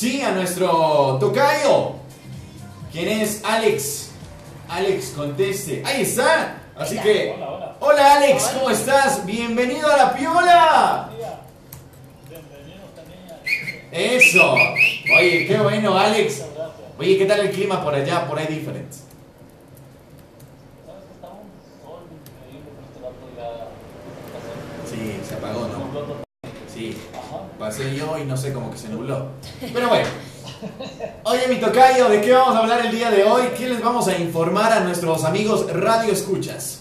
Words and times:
Sí, 0.00 0.22
a 0.22 0.32
nuestro 0.32 1.18
tocayo. 1.20 1.96
¿Quién 2.90 3.06
es 3.06 3.44
Alex? 3.44 4.12
Alex, 4.66 5.12
conteste. 5.14 5.82
Ahí 5.84 6.00
está. 6.00 6.62
Así 6.74 6.98
que, 6.98 7.36
hola 7.80 8.14
Alex, 8.14 8.44
¿cómo 8.54 8.70
estás? 8.70 9.26
Bienvenido 9.26 9.92
a 9.92 9.98
la 9.98 10.14
piola. 10.14 11.10
Eso. 13.92 14.54
Oye, 15.18 15.46
qué 15.46 15.58
bueno, 15.58 15.98
Alex. 15.98 16.46
Oye, 16.98 17.18
¿qué 17.18 17.26
tal 17.26 17.40
el 17.40 17.50
clima 17.50 17.84
por 17.84 17.94
allá, 17.94 18.26
por 18.26 18.38
ahí 18.38 18.46
diferente? 18.46 18.96
Sí, 24.88 25.20
se 25.28 25.34
apagó, 25.34 25.68
¿no? 25.68 26.22
Sí, 26.72 26.96
pasé 27.70 27.94
yo 27.94 28.18
y 28.18 28.24
no 28.24 28.36
sé 28.36 28.52
cómo 28.52 28.68
que 28.70 28.78
se 28.78 28.88
nubló. 28.88 29.26
Pero 29.72 29.88
bueno. 29.88 30.08
Oye, 31.24 31.46
mi 31.48 31.56
tocayo, 31.56 32.08
¿de 32.08 32.20
qué 32.20 32.32
vamos 32.32 32.56
a 32.56 32.58
hablar 32.58 32.84
el 32.84 32.90
día 32.90 33.10
de 33.12 33.22
hoy? 33.22 33.44
¿Qué 33.56 33.68
les 33.68 33.80
vamos 33.80 34.08
a 34.08 34.18
informar 34.18 34.72
a 34.72 34.80
nuestros 34.80 35.24
amigos 35.24 35.72
Radio 35.72 36.12
Escuchas? 36.12 36.80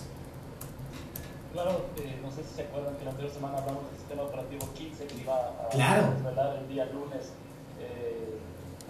Claro, 1.54 1.86
eh, 1.98 2.20
no 2.24 2.30
sé 2.32 2.38
si 2.50 2.56
se 2.56 2.62
acuerdan 2.64 2.96
que 2.98 3.06
la 3.06 3.12
anterior 3.12 3.32
semana 3.34 3.60
hablamos 3.60 3.84
del 3.92 4.00
sistema 4.00 4.24
operativo 4.24 4.68
15 4.76 5.06
que 5.06 5.16
iba 5.22 5.34
a 5.36 5.70
Claro. 5.70 6.04
desvelar 6.18 6.58
el 6.60 6.68
día 6.74 6.86
lunes. 6.86 7.30
Eh, 7.80 8.38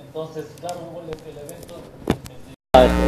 entonces, 0.02 0.46
claro, 0.62 0.78
hubo 0.92 1.02
el, 1.02 1.10
el 1.10 1.38
evento 1.38 1.76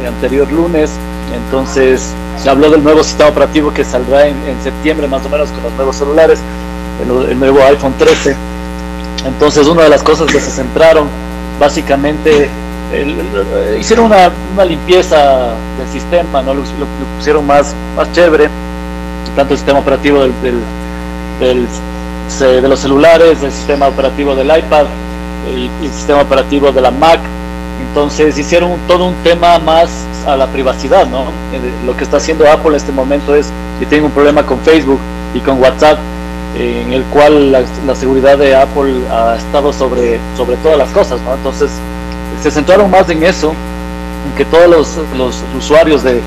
el 0.00 0.06
anterior 0.06 0.52
lunes, 0.52 0.90
entonces 1.34 2.02
se 2.36 2.50
habló 2.50 2.68
del 2.68 2.82
nuevo 2.84 3.02
sistema 3.02 3.30
operativo 3.30 3.72
que 3.72 3.84
saldrá 3.84 4.26
en, 4.26 4.36
en 4.46 4.62
septiembre 4.62 5.06
más 5.06 5.24
o 5.24 5.28
menos 5.30 5.48
con 5.50 5.62
los 5.62 5.72
nuevos 5.74 5.96
celulares, 5.96 6.40
el, 7.02 7.30
el 7.30 7.38
nuevo 7.38 7.60
iPhone 7.62 7.94
13. 7.96 8.51
Entonces, 9.26 9.66
una 9.68 9.82
de 9.82 9.88
las 9.88 10.02
cosas 10.02 10.26
que 10.30 10.40
se 10.40 10.50
centraron, 10.50 11.08
básicamente, 11.60 12.48
el- 12.92 13.16
hicieron 13.78 14.06
una, 14.06 14.64
limpieza 14.64 15.54
del 15.78 15.88
sistema, 15.90 16.42
¿no? 16.42 16.54
lo, 16.54 16.62
pusieron 17.16 17.46
más, 17.46 17.74
más 17.96 18.10
chévere, 18.12 18.48
tanto 19.36 19.54
el 19.54 19.58
sistema 19.58 19.78
operativo 19.78 20.22
del, 20.22 20.32
del- 21.40 21.66
de 22.40 22.68
los 22.68 22.80
celulares, 22.80 23.42
el 23.42 23.52
sistema 23.52 23.88
operativo 23.88 24.34
del 24.34 24.46
iPad, 24.46 24.86
el, 25.48 25.70
el 25.82 25.90
sistema 25.92 26.22
operativo 26.22 26.72
de 26.72 26.80
la 26.80 26.90
Mac. 26.90 27.20
Entonces 27.88 28.38
hicieron 28.38 28.72
todo 28.88 29.06
un 29.06 29.14
tema 29.22 29.58
más 29.58 29.90
a 30.26 30.36
la 30.36 30.46
privacidad, 30.46 31.06
¿no? 31.06 31.22
Eh, 31.52 31.60
Lo 31.84 31.96
que 31.96 32.04
está 32.04 32.16
haciendo 32.18 32.48
Apple 32.50 32.70
en 32.70 32.76
este 32.76 32.92
momento 32.92 33.34
es 33.34 33.48
que 33.78 33.86
tiene 33.86 34.04
un 34.06 34.12
problema 34.12 34.44
con 34.44 34.58
Facebook 34.60 34.98
y 35.34 35.40
con 35.40 35.60
WhatsApp, 35.60 35.98
eh, 35.98 36.00
en 36.56 36.92
el 36.92 37.02
cual 37.04 37.50
la, 37.52 37.62
la 37.86 37.94
seguridad 37.94 38.36
de 38.38 38.54
Apple 38.54 38.94
ha 39.10 39.36
estado 39.36 39.72
sobre, 39.72 40.18
sobre 40.36 40.56
todas 40.58 40.76
las 40.78 40.90
cosas, 40.90 41.20
¿no? 41.22 41.34
Entonces 41.34 41.70
se 42.42 42.50
centraron 42.50 42.90
más 42.90 43.08
en 43.08 43.22
eso, 43.22 43.54
en 44.28 44.36
que 44.36 44.44
todos 44.44 44.68
los, 44.68 44.88
los 45.16 45.42
usuarios 45.56 46.02
de, 46.02 46.20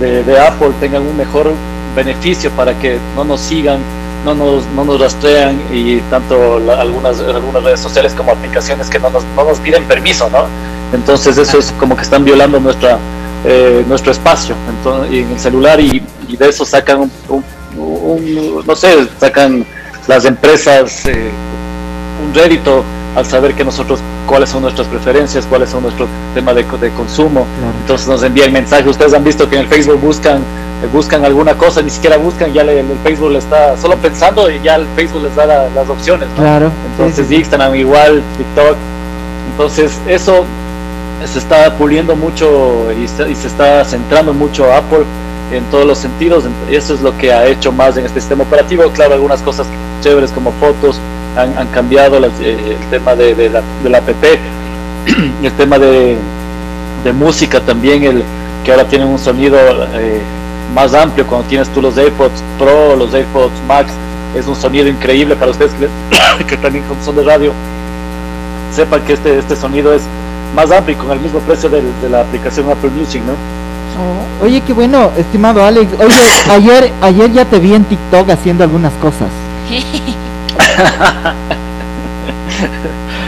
de, 0.00 0.22
de 0.24 0.40
Apple 0.40 0.70
tengan 0.80 1.02
un 1.06 1.16
mejor 1.16 1.52
beneficio 1.96 2.50
para 2.50 2.74
que 2.78 2.98
no 3.16 3.24
nos 3.24 3.40
sigan, 3.40 3.78
no 4.24 4.34
nos, 4.34 4.64
no 4.76 4.84
nos 4.84 5.00
rastrean 5.00 5.60
y 5.72 5.98
tanto 6.10 6.58
la- 6.60 6.80
algunas, 6.80 7.18
algunas 7.20 7.62
redes 7.64 7.80
sociales 7.80 8.12
como 8.14 8.32
aplicaciones 8.32 8.88
que 8.88 8.98
no 8.98 9.10
nos, 9.10 9.24
no 9.36 9.44
nos 9.44 9.58
piden 9.58 9.84
permiso, 9.84 10.28
¿no? 10.30 10.44
Entonces 10.92 11.38
eso 11.38 11.58
es 11.58 11.72
como 11.78 11.96
que 11.96 12.02
están 12.02 12.24
violando 12.24 12.60
nuestra, 12.60 12.98
eh, 13.44 13.82
nuestro 13.88 14.12
espacio 14.12 14.54
entonces, 14.68 15.12
en 15.12 15.30
el 15.32 15.40
celular 15.40 15.80
y, 15.80 16.02
y 16.28 16.36
de 16.36 16.48
eso 16.48 16.64
sacan 16.66 17.00
un, 17.00 17.10
un- 17.28 17.44
un- 18.02 18.62
no 18.66 18.76
sé, 18.76 19.06
sacan 19.18 19.64
las 20.08 20.24
empresas 20.24 21.06
eh, 21.06 21.30
un 22.26 22.34
rédito 22.34 22.84
al 23.16 23.26
saber 23.26 23.54
que 23.54 23.64
nosotros 23.64 24.00
cuáles 24.26 24.48
son 24.50 24.62
nuestras 24.62 24.86
preferencias, 24.88 25.44
cuáles 25.46 25.68
son 25.70 25.82
nuestros 25.82 26.08
temas 26.34 26.54
de, 26.54 26.62
de 26.64 26.90
consumo. 26.90 27.46
Entonces 27.82 28.08
nos 28.08 28.22
envían 28.22 28.52
mensajes. 28.52 28.86
Ustedes 28.86 29.12
han 29.14 29.22
visto 29.24 29.48
que 29.48 29.56
en 29.56 29.62
el 29.62 29.68
Facebook 29.68 30.00
buscan 30.00 30.38
eh, 30.38 30.88
buscan 30.92 31.24
alguna 31.24 31.54
cosa, 31.54 31.82
ni 31.82 31.90
siquiera 31.90 32.16
buscan, 32.16 32.52
ya 32.52 32.64
le- 32.64 32.80
el 32.80 32.86
Facebook 33.04 33.30
le 33.32 33.38
está 33.38 33.76
solo 33.76 33.96
pensando 33.96 34.50
y 34.50 34.60
ya 34.62 34.76
el 34.76 34.86
Facebook 34.96 35.22
les 35.24 35.36
da 35.36 35.46
la- 35.46 35.68
las 35.70 35.88
opciones. 35.88 36.28
¿no? 36.30 36.36
Claro. 36.42 36.70
Entonces 36.92 37.30
Instagram 37.30 37.74
igual, 37.76 38.22
TikTok. 38.38 38.76
Entonces 39.52 39.92
eso 40.08 40.44
se 41.30 41.38
está 41.38 41.72
puliendo 41.76 42.16
mucho 42.16 42.88
y 42.92 43.06
se, 43.06 43.30
y 43.30 43.34
se 43.36 43.46
está 43.46 43.84
centrando 43.84 44.32
mucho 44.32 44.72
Apple 44.72 45.04
en 45.52 45.64
todos 45.70 45.86
los 45.86 45.98
sentidos. 45.98 46.44
y 46.70 46.74
Eso 46.74 46.94
es 46.94 47.00
lo 47.00 47.16
que 47.18 47.32
ha 47.32 47.46
hecho 47.46 47.72
más 47.72 47.96
en 47.96 48.06
este 48.06 48.20
sistema 48.20 48.44
operativo. 48.44 48.84
Claro, 48.94 49.14
algunas 49.14 49.42
cosas 49.42 49.66
chéveres 50.02 50.30
como 50.32 50.52
fotos 50.52 50.98
han, 51.36 51.66
cambiado, 51.68 52.18
eh, 52.40 52.76
el 52.80 52.90
tema 52.90 53.14
de, 53.14 53.34
de 53.34 53.48
la, 53.50 53.62
de 53.82 53.96
app, 53.96 54.08
el 55.42 55.52
tema 55.52 55.78
de, 55.78 56.16
de 57.04 57.12
música 57.12 57.60
también, 57.60 58.02
el 58.04 58.22
que 58.64 58.70
ahora 58.70 58.84
tienen 58.86 59.08
un 59.08 59.18
sonido 59.18 59.58
eh, 59.94 60.20
más 60.74 60.94
amplio 60.94 61.26
cuando 61.26 61.46
tienes 61.48 61.68
tú 61.70 61.80
los 61.82 61.96
AirPods 61.96 62.42
Pro, 62.58 62.96
los 62.96 63.12
AirPods 63.14 63.52
Max, 63.66 63.92
es 64.36 64.46
un 64.46 64.56
sonido 64.56 64.88
increíble 64.88 65.34
para 65.36 65.50
ustedes 65.50 65.72
que, 65.74 66.44
que 66.46 66.56
también 66.56 66.84
son 67.04 67.16
de 67.16 67.22
radio, 67.24 67.52
sepan 68.74 69.00
que 69.02 69.14
este, 69.14 69.38
este 69.38 69.56
sonido 69.56 69.92
es 69.94 70.02
más 70.54 70.70
amplio 70.70 70.96
y 70.96 71.00
con 71.00 71.10
el 71.12 71.20
mismo 71.20 71.40
precio 71.40 71.68
del- 71.68 71.92
de 72.02 72.08
la 72.10 72.20
aplicación 72.20 72.70
Apple 72.70 72.90
Music, 72.90 73.22
¿no? 73.26 73.32
Oh, 73.98 74.44
oye, 74.44 74.60
qué 74.62 74.72
bueno, 74.72 75.10
estimado 75.18 75.64
Alex. 75.64 75.92
Oye, 76.00 76.14
ayer, 76.50 76.92
ayer 77.02 77.32
ya 77.32 77.44
te 77.44 77.58
vi 77.58 77.74
en 77.74 77.84
TikTok 77.84 78.30
haciendo 78.30 78.64
algunas 78.64 78.92
cosas. 78.94 79.28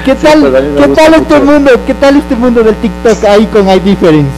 ¿Qué 0.04 0.14
tal, 0.16 0.40
pues, 0.40 0.62
qué 0.76 0.88
tal 0.88 1.14
este 1.14 1.40
mundo? 1.40 1.70
¿Qué 1.86 1.94
tal 1.94 2.16
este 2.16 2.36
mundo 2.36 2.62
del 2.62 2.74
TikTok 2.76 3.24
ahí 3.24 3.46
con 3.46 3.68
iDifference? 3.68 4.30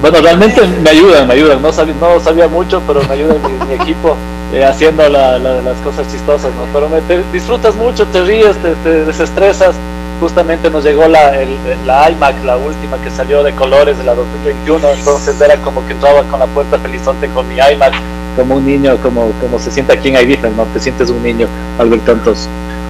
Bueno, 0.00 0.20
realmente 0.20 0.62
me 0.82 0.90
ayudan, 0.90 1.26
me 1.28 1.34
ayudan. 1.34 1.60
No 1.60 1.72
sabía, 1.72 1.94
no 2.00 2.18
sabía 2.20 2.48
mucho, 2.48 2.80
pero 2.86 3.02
me 3.02 3.12
ayuda 3.14 3.34
mi, 3.34 3.66
mi 3.66 3.74
equipo 3.74 4.16
eh, 4.54 4.64
haciendo 4.64 5.06
la- 5.08 5.38
la- 5.38 5.60
las 5.60 5.76
cosas 5.78 6.10
chistosas, 6.10 6.50
¿no? 6.54 6.64
Pero 6.72 6.88
me, 6.88 7.00
te- 7.02 7.22
disfrutas 7.32 7.74
mucho, 7.74 8.06
te 8.06 8.22
ríes, 8.22 8.56
te, 8.58 8.74
te 8.76 9.04
desestresas. 9.04 9.74
Justamente 10.20 10.68
nos 10.70 10.82
llegó 10.84 11.06
la, 11.06 11.34
el- 11.40 11.56
la 11.86 12.10
iMac, 12.10 12.44
la 12.44 12.56
última 12.56 12.96
que 12.98 13.10
salió 13.10 13.42
de 13.44 13.54
colores 13.54 13.96
de 13.98 14.04
la 14.04 14.14
2021, 14.14 14.90
entonces 14.90 15.40
era 15.40 15.56
como 15.58 15.86
que 15.86 15.92
entraba 15.92 16.22
con 16.24 16.40
la 16.40 16.46
puerta 16.46 16.76
felizonte 16.78 17.28
con 17.28 17.48
mi 17.48 17.54
iMac, 17.56 17.92
como 18.36 18.56
un 18.56 18.66
niño, 18.66 18.96
como, 19.02 19.30
como 19.40 19.58
se 19.60 19.70
siente 19.70 19.92
aquí 19.92 20.08
en 20.08 20.14
iDifference, 20.16 20.56
¿no? 20.56 20.64
Te 20.72 20.80
sientes 20.80 21.08
un 21.10 21.22
niño 21.22 21.46
al 21.78 21.88
ver 21.90 22.00
tantos, 22.00 22.48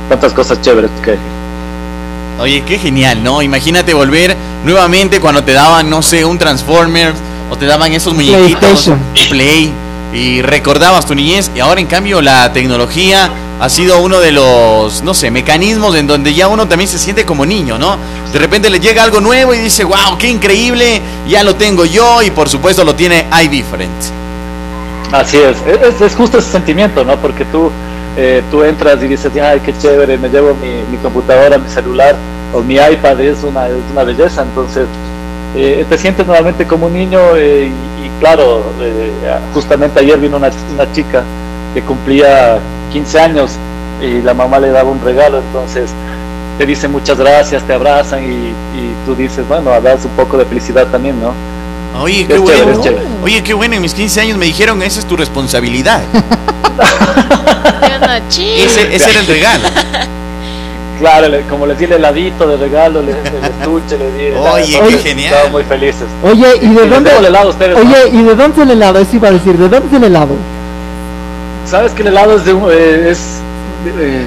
tantas 0.09 0.33
cosas 0.33 0.61
chéveres 0.63 0.91
que 1.05 1.13
hay. 1.13 1.19
Oye, 2.41 2.63
qué 2.65 2.79
genial, 2.79 3.23
¿no? 3.23 3.43
Imagínate 3.43 3.93
volver 3.95 4.37
nuevamente 4.65 5.21
cuando 5.21 5.43
te 5.45 5.53
daban, 5.53 5.91
no 5.91 6.03
sé, 6.03 6.25
un 6.25 6.39
Transformers 6.39 7.17
o 7.51 7.57
te 7.57 7.67
daban 7.67 7.93
esos 7.93 8.15
muñequitos 8.15 8.61
PlayStation. 8.61 8.99
Play 9.29 9.73
y 10.13 10.43
recordabas 10.43 11.07
tu 11.07 11.15
niñez 11.15 11.51
y 11.55 11.61
ahora 11.61 11.81
en 11.81 11.87
cambio 11.87 12.23
la 12.23 12.53
tecnología 12.53 13.31
ha 13.61 13.69
sido 13.69 14.01
uno 14.01 14.21
de 14.21 14.33
los, 14.33 15.03
no 15.03 15.15
sé, 15.15 15.31
mecanismos 15.31 15.97
en 15.97 16.07
donde 16.07 16.33
ya 16.33 16.49
uno 16.49 16.69
también 16.69 16.89
se 16.89 16.99
siente 16.99 17.25
como 17.25 17.45
niño, 17.45 17.79
¿no? 17.79 17.97
De 18.33 18.39
repente 18.39 18.71
le 18.71 18.79
llega 18.79 19.03
algo 19.03 19.21
nuevo 19.21 19.53
y 19.53 19.59
dice, 19.59 19.85
wow, 19.85 20.17
qué 20.19 20.29
increíble, 20.29 21.01
ya 21.27 21.43
lo 21.43 21.57
tengo 21.57 21.85
yo 21.85 22.23
y 22.23 22.31
por 22.31 22.49
supuesto 22.49 22.85
lo 22.85 22.95
tiene 22.95 23.27
iDifferent. 23.45 23.91
Así 25.13 25.39
es, 25.39 25.57
es, 25.67 26.01
es 26.01 26.15
justo 26.15 26.39
ese 26.39 26.51
sentimiento, 26.51 27.05
¿no? 27.05 27.17
Porque 27.17 27.45
tú, 27.47 27.71
eh, 28.17 28.43
tú 28.51 28.63
entras 28.63 29.03
y 29.03 29.09
dices, 29.09 29.33
ay, 29.43 29.61
qué 29.65 29.77
chévere, 29.77 30.19
me 30.19 30.29
llevo 30.29 30.55
mi, 30.55 30.83
mi 30.91 30.99
computadora, 30.99 31.59
mi 31.59 31.69
celular 31.69 32.15
o 32.55 32.61
mi 32.61 32.75
iPad, 32.75 33.21
es 33.21 33.43
una, 33.43 33.67
es 33.67 33.75
una 33.91 34.05
belleza, 34.05 34.43
entonces 34.43 34.87
eh, 35.57 35.85
te 35.89 35.99
sientes 35.99 36.27
nuevamente 36.27 36.67
como 36.67 36.87
un 36.87 36.95
niño 36.95 37.19
eh, 37.37 37.71
claro, 38.21 38.63
eh, 38.81 39.13
justamente 39.55 40.01
ayer 40.01 40.19
vino 40.19 40.37
una, 40.37 40.51
una 40.75 40.93
chica 40.93 41.23
que 41.75 41.83
cumplía 41.83 42.59
15 42.93 43.21
años 43.21 43.53
y 44.03 44.23
la 44.23 44.35
mamá 44.35 44.59
le 44.59 44.71
daba 44.71 44.91
un 44.91 45.01
regalo, 45.03 45.39
entonces 45.39 45.91
te 46.59 46.67
dicen 46.67 46.91
muchas 46.93 47.19
gracias, 47.19 47.63
te 47.63 47.73
abrazan 47.73 48.25
y, 48.25 48.49
y 48.77 48.95
tú 49.07 49.15
dices, 49.15 49.47
bueno, 49.49 49.71
das 49.81 50.05
un 50.05 50.11
poco 50.13 50.37
de 50.37 50.45
felicidad 50.45 50.87
también, 50.89 51.21
¿no? 51.21 51.33
Oye, 52.01 52.27
qué 52.27 52.35
chévere, 52.35 52.63
bueno. 52.63 52.73
es 52.73 52.81
chévere. 52.81 53.07
Oye, 53.23 53.43
qué 53.43 53.55
bueno, 53.55 53.75
en 53.77 53.83
mis 53.83 53.95
15 53.95 54.21
años 54.21 54.39
me 54.39 54.47
dijeron, 54.47 54.83
esa 54.83 55.01
es 55.01 55.07
tu 55.07 55.17
responsabilidad. 55.17 56.03
Ese, 58.29 58.95
ese 58.95 59.11
era 59.11 59.21
el 59.21 59.27
regalo. 59.27 59.69
Claro, 60.99 61.29
le- 61.29 61.43
como 61.43 61.67
les 61.67 61.79
di 61.79 61.85
el 61.85 61.93
heladito 61.93 62.47
de 62.47 62.57
regalo, 62.57 63.01
les, 63.03 63.15
el 63.15 63.45
estuche, 63.45 63.97
les 63.99 64.15
di. 64.17 64.37
Oye, 64.37 64.81
qué 64.89 64.99
genial. 64.99 65.33
Estaban 65.33 65.53
muy 65.53 65.65
felices. 65.65 66.05
Oye, 66.25 66.47
¿y 66.61 66.69
de 66.75 66.89
dónde? 66.89 67.17
el 67.17 67.25
helado 67.27 67.51
ustedes. 67.51 67.77
¿no? 67.77 67.81
Oye, 67.81 68.09
¿y 68.13 68.23
de 68.23 68.35
dónde 68.35 68.57
es 68.63 68.69
el 68.69 68.71
helado? 68.73 68.99
Eso 68.99 69.17
iba 69.17 69.29
a 69.29 69.33
decir, 69.33 69.57
¿de 69.57 69.69
dónde 69.69 69.87
es 69.89 69.93
el 69.95 70.05
helado? 70.05 70.35
¿Sabes 71.67 71.93
que 71.93 72.03
el 72.03 72.09
helado 72.09 72.35
es 72.37 72.45
de 72.45 72.53
un. 72.53 72.69
eh, 72.73 73.11
es, 73.11 73.41
eh, 73.87 74.25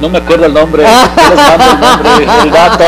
no 0.00 0.08
me 0.08 0.18
acuerdo 0.18 0.46
el 0.46 0.54
nombre. 0.54 0.82
yo 0.84 0.88
les 1.28 1.36
mando 1.36 1.64
el 1.64 1.80
nombre, 1.80 2.26
el 2.44 2.50
dato. 2.52 2.84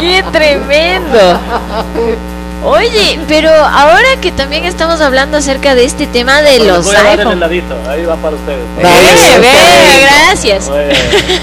¡Qué 0.00 0.24
tremendo! 0.32 1.18
Oye, 2.64 3.18
pero 3.26 3.50
ahora 3.50 4.06
que 4.20 4.30
también 4.30 4.64
estamos 4.64 5.00
hablando 5.00 5.36
acerca 5.36 5.74
de 5.74 5.84
este 5.84 6.06
tema 6.06 6.42
de 6.42 6.58
Bueno, 6.58 6.76
los 6.76 6.84
voy 6.86 6.94
a 6.94 7.02
dar 7.02 7.20
el 7.20 7.28
heladito, 7.32 7.74
ahí 7.88 8.04
va 8.04 8.14
para 8.16 8.36
ustedes. 8.36 8.60
Dale. 8.80 9.10
Eh, 9.10 9.40
ve, 9.40 10.06
gracias. 10.06 10.70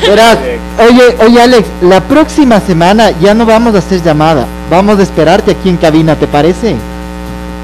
Verás, 0.07 0.38
oye, 0.80 1.16
oye 1.25 1.42
Alex, 1.42 1.68
la 1.81 2.00
próxima 2.00 2.62
semana 2.62 3.12
ya 3.19 3.33
no 3.33 3.45
vamos 3.45 3.75
a 3.75 3.80
hacer 3.80 4.01
llamada, 4.01 4.45
vamos 4.69 4.98
a 5.00 5.04
esperarte 5.04 5.51
aquí 5.51 5.68
en 5.68 5.77
cabina, 5.77 6.16
¿te 6.16 6.25
parece? 6.25 6.75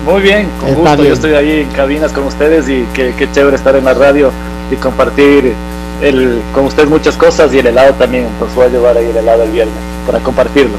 Muy 0.05 0.21
bien, 0.21 0.49
con 0.59 0.69
Está 0.69 0.81
gusto. 0.81 0.95
bien. 0.97 1.07
Yo 1.07 1.13
estoy 1.13 1.33
ahí 1.33 1.61
en 1.61 1.69
cabinas 1.69 2.11
con 2.11 2.25
ustedes 2.25 2.67
y 2.67 2.85
qué, 2.93 3.13
qué 3.17 3.31
chévere 3.31 3.55
estar 3.55 3.75
en 3.75 3.85
la 3.85 3.93
radio 3.93 4.31
y 4.69 4.75
compartir 4.75 5.53
el, 6.01 6.41
con 6.53 6.65
ustedes 6.65 6.89
muchas 6.89 7.15
cosas 7.15 7.53
y 7.53 7.59
el 7.59 7.67
helado 7.67 7.93
también. 7.93 8.25
Entonces 8.25 8.53
voy 8.55 8.65
a 8.65 8.69
llevar 8.69 8.97
ahí 8.97 9.05
el 9.09 9.15
helado 9.17 9.43
el 9.43 9.51
viernes 9.51 9.75
para 10.05 10.19
compartirlo. 10.19 10.77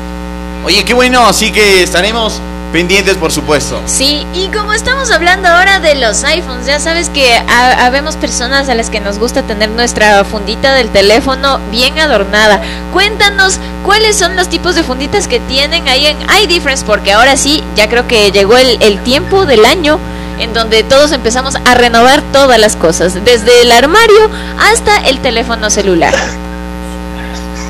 Oye, 0.65 0.85
qué 0.85 0.95
bueno, 0.95 1.27
así 1.27 1.51
que 1.51 1.83
estaremos 1.83 2.41
pendientes, 2.77 3.17
por 3.17 3.33
supuesto. 3.33 3.81
Sí, 3.87 4.27
y 4.35 4.49
como 4.49 4.75
estamos 4.75 5.11
hablando 5.11 5.49
ahora 5.49 5.81
de 5.81 5.95
los 5.95 6.23
iPhones, 6.25 6.67
ya 6.67 6.79
sabes 6.79 7.09
que 7.09 7.33
ha- 7.35 7.87
habemos 7.87 8.17
personas 8.17 8.69
a 8.69 8.75
las 8.75 8.91
que 8.91 9.01
nos 9.01 9.19
gusta 9.19 9.41
tener 9.43 9.71
nuestra 9.71 10.23
fundita 10.25 10.75
del 10.75 10.91
teléfono 10.91 11.59
bien 11.71 11.99
adornada. 11.99 12.61
Cuéntanos 12.93 13.59
cuáles 13.83 14.19
son 14.19 14.37
los 14.37 14.51
tipos 14.51 14.75
de 14.75 14.83
funditas 14.83 15.27
que 15.27 15.41
tienen 15.41 15.89
ahí 15.89 16.05
en 16.07 16.19
iDifference, 16.45 16.85
porque 16.85 17.15
ahora 17.15 17.39
sí, 17.39 17.65
ya 17.77 17.89
creo 17.89 18.07
que 18.07 18.31
llegó 18.31 18.59
el, 18.59 18.77
el 18.83 19.03
tiempo 19.05 19.47
del 19.47 19.65
año 19.65 19.99
en 20.39 20.53
donde 20.53 20.83
todos 20.83 21.13
empezamos 21.13 21.57
a 21.65 21.75
renovar 21.77 22.21
todas 22.31 22.59
las 22.61 22.77
cosas, 22.77 23.15
desde 23.25 23.63
el 23.63 23.73
armario 23.73 24.31
hasta 24.61 24.99
el 25.09 25.21
teléfono 25.21 25.71
celular. 25.71 26.15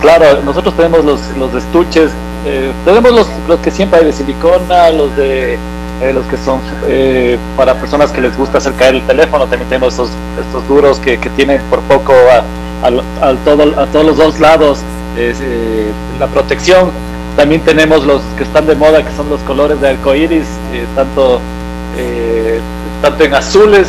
Claro, 0.01 0.43
nosotros 0.45 0.75
tenemos 0.77 1.05
los, 1.05 1.21
los 1.39 1.53
estuches, 1.55 2.11
eh, 2.47 2.71
tenemos 2.85 3.13
los, 3.13 3.27
los 3.49 3.59
que 3.61 3.71
siempre 3.71 4.01
hay 4.01 4.05
de 4.07 4.13
silicona, 4.13 4.91
los 4.91 5.15
de 5.17 5.55
eh, 6.03 6.13
los 6.13 6.25
que 6.27 6.37
son 6.37 6.61
eh, 6.87 7.39
para 7.57 7.75
personas 7.75 8.13
que 8.13 8.21
les 8.21 8.37
gusta 8.37 8.59
hacer 8.59 8.75
caer 8.75 8.97
el 8.97 9.03
teléfono, 9.07 9.47
también 9.47 9.69
tenemos 9.69 9.95
estos, 9.95 10.11
estos 10.47 10.69
duros 10.69 10.99
que, 11.01 11.19
que 11.19 11.31
tienen 11.31 11.61
por 11.71 11.81
poco 11.83 12.13
a, 12.13 12.87
a- 12.87 13.29
al 13.29 13.39
todo, 13.39 13.63
a 13.81 13.87
todos 13.87 14.05
los 14.07 14.17
dos 14.19 14.39
lados 14.39 14.79
la 16.21 16.27
protección. 16.27 16.91
También 17.37 17.63
tenemos 17.63 18.05
los 18.07 18.21
que 18.37 18.43
están 18.45 18.67
de 18.67 18.75
moda, 18.75 19.03
que 19.03 19.11
son 19.17 19.29
los 19.31 19.41
colores 19.41 19.81
de 19.81 19.89
arcoíris, 19.89 20.45
eh, 20.73 20.85
tanto, 20.95 21.41
tanto 23.03 23.25
en 23.25 23.35
azules, 23.35 23.89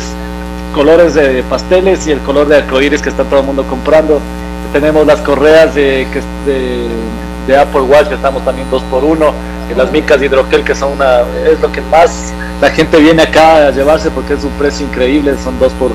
colores 0.74 1.14
de 1.14 1.42
pasteles 1.44 2.06
y 2.06 2.12
el 2.12 2.20
color 2.20 2.48
de 2.48 2.56
arcoíris 2.56 3.02
que 3.02 3.08
está 3.10 3.24
todo 3.24 3.40
el 3.40 3.46
mundo 3.46 3.64
comprando 3.68 4.20
tenemos 4.72 5.06
las 5.06 5.20
correas 5.20 5.74
de, 5.74 6.06
de, 7.46 7.56
Apple 7.56 7.80
Watch 7.80 8.08
que 8.08 8.14
estamos 8.14 8.44
también 8.44 8.68
dos 8.70 8.82
por 8.84 9.02
uno 9.04 9.32
y 9.70 9.74
las 9.74 9.90
micas 9.90 10.20
de 10.20 10.26
hidrogel 10.26 10.64
que 10.64 10.74
son 10.74 10.92
una 10.92 11.20
es 11.50 11.58
lo 11.60 11.72
que 11.72 11.80
más 11.80 12.32
la 12.60 12.68
gente 12.68 12.98
viene 12.98 13.22
acá 13.22 13.68
a 13.68 13.70
llevarse 13.70 14.10
porque 14.10 14.34
es 14.34 14.44
un 14.44 14.50
precio 14.52 14.84
increíble 14.84 15.34
son 15.42 15.58
dos 15.58 15.72
por 15.72 15.92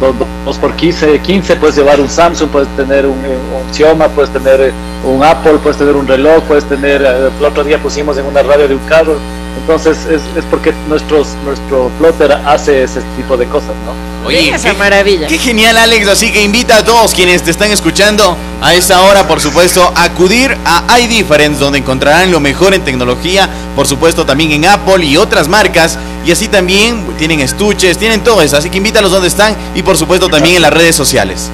dos, 0.00 0.14
dos 0.44 0.58
por 0.58 0.74
15, 0.74 1.18
15 1.20 1.56
puedes 1.56 1.76
llevar 1.76 2.00
un 2.00 2.08
Samsung 2.08 2.48
puedes 2.48 2.68
tener 2.76 3.06
un, 3.06 3.18
eh, 3.26 3.36
un 3.36 3.74
Xiaomi 3.74 4.04
puedes 4.14 4.30
tener 4.30 4.60
eh, 4.60 4.72
un 5.04 5.22
Apple 5.22 5.58
puedes 5.62 5.76
tener 5.76 5.94
un 5.96 6.06
reloj 6.06 6.42
puedes 6.44 6.64
tener 6.64 7.02
eh, 7.02 7.30
el 7.38 7.44
otro 7.44 7.62
día 7.62 7.78
pusimos 7.78 8.16
en 8.16 8.24
una 8.24 8.42
radio 8.42 8.66
de 8.66 8.74
un 8.74 8.84
carro 8.86 9.16
entonces 9.60 9.98
es, 10.06 10.22
es 10.36 10.44
porque 10.50 10.72
nuestros 10.88 11.34
nuestro 11.44 11.90
plotter 11.98 12.32
hace 12.32 12.82
ese 12.82 13.02
tipo 13.16 13.36
de 13.36 13.46
cosas 13.46 13.74
no 13.84 14.15
Oye, 14.26 14.54
Esa 14.54 14.72
qué, 14.72 14.78
maravilla. 14.78 15.26
qué 15.26 15.38
genial, 15.38 15.76
Alex. 15.76 16.08
Así 16.08 16.32
que 16.32 16.42
invita 16.42 16.78
a 16.78 16.84
todos 16.84 17.14
quienes 17.14 17.42
te 17.42 17.50
están 17.50 17.70
escuchando 17.70 18.36
a 18.60 18.74
esta 18.74 19.02
hora, 19.02 19.26
por 19.28 19.40
supuesto, 19.40 19.92
a 19.94 20.04
acudir 20.04 20.56
a 20.64 20.98
iDifference, 21.00 21.60
donde 21.60 21.78
encontrarán 21.78 22.32
lo 22.32 22.40
mejor 22.40 22.74
en 22.74 22.82
tecnología, 22.82 23.48
por 23.74 23.86
supuesto, 23.86 24.26
también 24.26 24.52
en 24.52 24.66
Apple 24.66 25.04
y 25.04 25.16
otras 25.16 25.48
marcas. 25.48 25.98
Y 26.24 26.32
así 26.32 26.48
también 26.48 27.04
tienen 27.18 27.40
estuches, 27.40 27.98
tienen 27.98 28.24
todo 28.24 28.42
eso. 28.42 28.56
Así 28.56 28.68
que 28.68 28.78
invítalos 28.78 29.12
donde 29.12 29.28
están 29.28 29.54
y, 29.74 29.82
por 29.82 29.96
supuesto, 29.96 30.28
también 30.28 30.56
en 30.56 30.62
las 30.62 30.72
redes 30.72 30.96
sociales. 30.96 31.50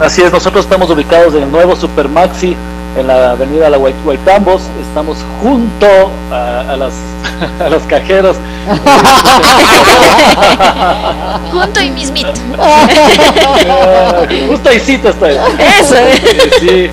Así 0.00 0.22
es, 0.22 0.32
nosotros 0.32 0.64
estamos 0.64 0.88
ubicados 0.90 1.34
en 1.34 1.42
el 1.42 1.52
nuevo 1.52 1.76
Super 1.76 2.08
Maxi, 2.08 2.56
en 2.98 3.06
la 3.06 3.32
avenida 3.32 3.68
La 3.70 3.76
Guaitambos, 3.76 4.62
estamos 4.88 5.18
junto 5.42 5.86
a, 6.32 6.60
a 6.72 6.76
las, 6.76 6.92
a 7.64 7.68
los 7.68 7.82
cajeros. 7.84 8.36
Junto 11.62 11.80
y 11.80 11.90
mismito. 11.90 12.32
Eh, 14.28 14.46
Justo 14.48 14.70
sí 14.84 15.00
estoy. 15.02 15.32
Eso. 15.80 15.94
Sí, 16.20 16.50
sí. 16.60 16.90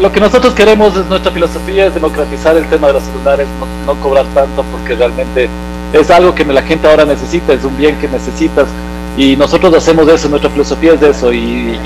Lo 0.00 0.12
que 0.12 0.20
nosotros 0.20 0.54
queremos 0.54 0.94
es 0.96 1.06
nuestra 1.06 1.32
filosofía 1.32 1.86
es 1.86 1.94
democratizar 1.94 2.56
el 2.56 2.66
tema 2.68 2.88
de 2.88 2.92
los 2.94 3.02
celulares, 3.02 3.46
no, 3.58 3.94
no 3.94 4.00
cobrar 4.00 4.26
tanto 4.34 4.62
porque 4.70 4.94
realmente 4.94 5.48
es 5.92 6.10
algo 6.10 6.34
que 6.34 6.44
la 6.44 6.62
gente 6.62 6.86
ahora 6.86 7.04
necesita, 7.06 7.54
es 7.54 7.64
un 7.64 7.76
bien 7.78 7.96
que 7.98 8.06
necesitas 8.06 8.68
y 9.16 9.36
nosotros 9.36 9.74
hacemos 9.74 10.06
eso, 10.08 10.28
nuestra 10.28 10.50
filosofía 10.50 10.92
es 10.92 11.00
de 11.00 11.10
eso 11.10 11.32
y 11.32 11.78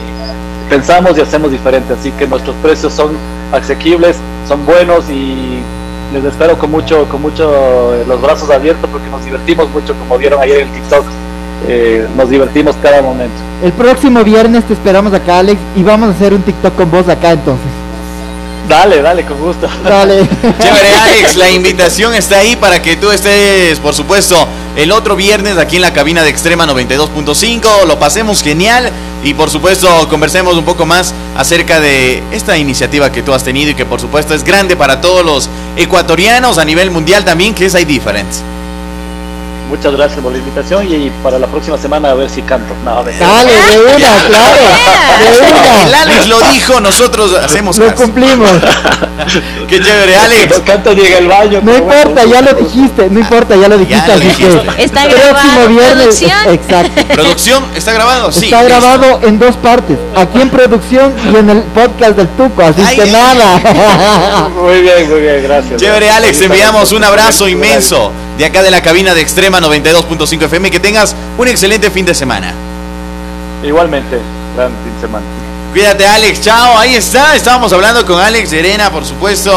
pensamos 0.69 1.17
y 1.17 1.21
hacemos 1.21 1.53
diferente, 1.53 1.95
así 1.95 2.11
que 2.13 2.27
nuestros 2.27 2.57
precios 2.57 2.93
son 2.93 3.13
asequibles, 3.53 4.17
son 4.49 4.67
buenos 4.67 5.09
y 5.09 5.61
les 6.13 6.25
espero 6.25 6.59
con 6.59 6.73
mucho, 6.73 7.09
con 7.09 7.23
mucho 7.23 7.95
eh, 7.95 8.05
los 8.09 8.21
brazos 8.21 8.51
abiertos 8.51 8.91
porque 8.91 9.09
nos 9.09 9.25
divertimos 9.25 9.71
mucho, 9.71 9.95
como 9.95 10.19
vieron 10.19 10.41
ayer 10.41 10.63
en 10.63 10.73
TikTok, 10.73 11.05
eh, 11.69 12.07
nos 12.17 12.31
divertimos 12.31 12.77
cada 12.83 13.03
momento. 13.03 13.35
El 13.63 13.73
próximo 13.73 14.25
viernes 14.25 14.65
te 14.65 14.73
esperamos 14.73 15.13
acá 15.13 15.39
Alex 15.39 15.61
y 15.77 15.83
vamos 15.83 16.09
a 16.09 16.13
hacer 16.13 16.33
un 16.33 16.43
TikTok 16.43 16.75
con 16.75 16.91
vos 16.91 17.09
acá 17.09 17.33
entonces. 17.33 17.67
Dale, 18.69 19.03
dale, 19.03 19.25
con 19.25 19.37
gusto. 19.41 19.69
Dale. 19.83 20.21
Chévere, 20.63 20.95
Alex. 21.03 21.35
La 21.35 21.51
invitación 21.51 22.15
está 22.15 22.39
ahí 22.39 22.55
para 22.55 22.81
que 22.81 22.97
tú 22.97 23.11
estés, 23.11 23.81
por 23.81 23.95
supuesto, 23.95 24.47
el 24.77 24.93
otro 24.93 25.17
viernes 25.17 25.59
aquí 25.59 25.77
en 25.77 25.83
la 25.83 25.93
cabina 25.93 26.23
de 26.23 26.31
Extrema 26.31 26.67
92.5. 26.67 27.87
Lo 27.89 27.99
pasemos 27.99 28.43
genial 28.43 28.93
y, 29.25 29.35
por 29.35 29.51
supuesto, 29.51 30.09
conversemos 30.09 30.57
un 30.57 30.65
poco 30.65 30.87
más 30.87 31.13
acerca 31.37 31.81
de 31.81 32.23
esta 32.31 32.57
iniciativa 32.57 33.11
que 33.11 33.23
tú 33.23 33.35
has 33.35 33.43
tenido 33.43 33.73
y 33.73 33.75
que, 33.75 33.87
por 33.87 34.01
supuesto, 34.01 34.35
es 34.35 34.45
grande 34.45 34.77
para 34.77 35.01
todos 35.01 35.25
los 35.25 35.51
ecuatorianos 35.77 36.59
a 36.59 36.65
nivel 36.65 36.93
mundial 36.93 37.25
también, 37.25 37.55
que 37.55 37.67
es 37.67 37.75
iDifference. 37.75 38.43
Muchas 39.71 39.93
gracias 39.95 40.21
por 40.21 40.33
la 40.33 40.39
invitación 40.39 40.85
y, 40.93 41.11
para 41.23 41.39
la 41.39 41.47
próxima 41.47 41.79
semana 41.79 42.11
a 42.11 42.15
ver 42.15 42.29
si 42.29 42.43
canto. 42.43 42.75
No, 42.85 43.05
Dale, 43.05 43.13
de 43.13 43.79
una, 43.79 44.27
claro. 44.27 44.59
De 45.21 45.29
El 45.29 45.55
una. 45.55 46.01
Alex 46.03 46.27
lo 46.27 46.41
dijo, 46.53 46.81
nosotros 46.81 47.35
hacemos 47.35 47.79
Lo 47.79 47.87
caso. 47.87 48.03
cumplimos. 48.03 48.51
Qué 49.69 49.81
chévere, 49.81 50.17
Alex. 50.17 50.59
No 50.59 50.65
canto 50.65 50.93
ni 50.93 51.03
en 51.03 51.13
el 51.13 51.29
baño. 51.29 51.61
No 51.63 51.73
bueno, 51.73 51.93
importa, 51.95 52.25
ya 52.25 52.43
lo 52.43 52.53
dijiste, 52.55 53.09
no 53.11 53.21
importa, 53.21 53.55
ya 53.57 53.69
lo 53.69 53.79
dijiste, 53.79 54.09
lo 54.09 54.15
así 54.15 54.23
dijiste. 54.25 54.83
Está 54.83 55.05
próximo 55.05 55.31
grabado, 55.31 55.69
viernes, 55.69 56.21
producción. 56.21 56.55
exacto. 56.55 57.15
¿Producción? 57.15 57.65
¿Está 57.77 57.93
grabado? 57.93 58.33
Sí. 58.33 58.45
Está 58.47 58.63
listo. 58.65 58.81
grabado 58.81 59.21
en 59.23 59.39
dos 59.39 59.57
partes, 59.57 59.99
aquí 60.17 60.41
en 60.41 60.51
producción 60.51 61.15
y 61.33 61.37
en 61.37 61.49
el 61.49 61.63
podcast 61.63 62.17
del 62.17 62.29
Tuco, 62.31 62.61
así 62.63 62.83
Ay, 62.85 62.97
que 62.97 63.07
nada. 63.07 63.59
Muy 64.61 64.83
bien, 64.83 65.09
muy 65.09 65.21
bien, 65.21 65.43
gracias. 65.45 65.81
Chévere, 65.81 66.11
Alex, 66.11 66.41
enviamos 66.43 66.91
un 66.93 67.05
abrazo 67.05 67.45
Gracias. 67.45 67.51
inmenso 67.51 68.13
de 68.41 68.47
acá 68.47 68.63
de 68.63 68.71
la 68.71 68.81
cabina 68.83 69.13
de 69.15 69.21
Extrema 69.21 69.61
92.5 69.61 70.45
FM. 70.45 70.71
Que 70.71 70.81
tengas 70.81 71.15
un 71.37 71.47
excelente 71.47 71.91
fin 71.91 72.07
de 72.07 72.15
semana. 72.15 72.55
Igualmente, 73.63 74.19
gran 74.57 74.71
fin 74.83 74.95
de 74.95 75.01
semana. 75.03 75.27
Cuídate, 75.73 76.07
Alex. 76.07 76.41
Chao. 76.41 76.79
Ahí 76.79 76.95
está. 76.95 77.37
Estábamos 77.37 77.71
hablando 77.75 78.05
con 78.07 78.19
Alex 78.19 78.49
Serena, 78.49 78.91
por 78.91 79.05
supuesto. 79.05 79.53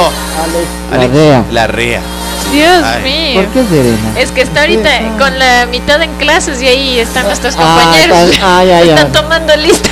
Alex 0.92 1.08
Larrea. 1.14 1.44
Larrea. 1.52 2.02
Dios 2.52 2.84
Ay. 2.84 3.04
mío. 3.04 3.42
¿Por 3.42 3.54
qué 3.54 3.70
Serena? 3.70 4.20
Es 4.20 4.32
que 4.32 4.42
está 4.42 4.60
ahorita 4.62 4.90
con 5.18 5.40
la 5.40 5.66
mitad 5.66 6.02
en 6.04 6.14
clases 6.18 6.62
y 6.62 6.68
ahí 6.68 7.00
están 7.00 7.26
nuestros 7.26 7.56
Ah, 7.58 7.60
compañeros. 7.80 8.18
está- 8.32 8.58
ay, 8.60 8.70
ay, 8.70 8.90
están 8.90 9.06
ay. 9.08 9.12
tomando 9.14 9.56
lista. 9.56 9.90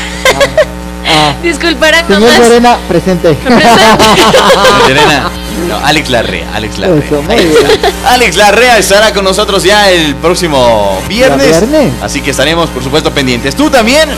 Ah, 1.07 1.33
Disculparán 1.43 2.05
señor 2.05 2.21
nomás. 2.23 2.35
Serena, 2.37 2.77
presente. 2.89 3.37
Serena. 4.85 5.31
No, 5.67 5.77
Alex 5.85 6.09
Larrea. 6.09 6.47
Alex 6.53 6.77
Larrea. 6.79 7.05
Eso, 7.05 7.21
muy 7.21 7.35
Ahí 7.35 7.45
bien. 7.45 7.65
está. 7.71 7.91
Alex 8.13 8.35
Larrea 8.35 8.77
estará 8.77 9.13
con 9.13 9.23
nosotros 9.23 9.63
ya 9.63 9.89
el 9.91 10.15
próximo 10.15 11.01
viernes. 11.07 11.63
Así 12.01 12.21
que 12.21 12.31
estaremos, 12.31 12.69
por 12.69 12.83
supuesto, 12.83 13.11
pendientes. 13.11 13.55
Tú 13.55 13.69
también, 13.69 14.09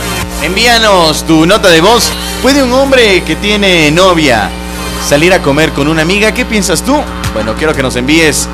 envíanos 0.42 1.24
tu 1.26 1.46
nota 1.46 1.70
de 1.70 1.82
voz. 1.82 2.10
¿Puede 2.42 2.64
un 2.64 2.72
hombre 2.74 3.24
que 3.24 3.36
tiene 3.36 3.92
novia 3.92 4.50
salir 5.08 5.34
a 5.34 5.42
comer 5.42 5.72
con 5.74 5.88
una 5.88 6.02
amiga? 6.02 6.34
¿Qué 6.34 6.46
piensas 6.46 6.82
tú? 6.82 6.96
Bueno, 7.34 7.54
quiero 7.58 7.74
que 7.74 7.84
nos 7.84 7.96
envíes 7.96 8.48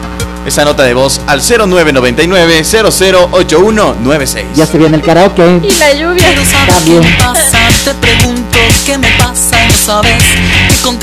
esa 0.46 0.64
nota 0.66 0.84
de 0.84 0.94
voz 0.94 1.22
al 1.28 1.42
0999 1.42 2.64
008196. 2.64 4.46
Ya 4.56 4.66
se 4.66 4.78
viene 4.78 4.98
el 4.98 5.04
karaoke. 5.04 5.60
Y 5.64 5.72
la 5.76 5.94
lluvia. 5.94 6.24
Pasa, 7.18 7.60
te 7.86 7.94
pregunto 7.96 8.58
qué 8.86 8.98
me 8.98 9.10
pasa, 9.18 9.66
no 9.68 9.74
sabes 9.74 10.24